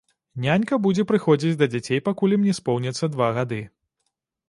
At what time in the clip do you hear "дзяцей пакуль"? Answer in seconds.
1.75-2.35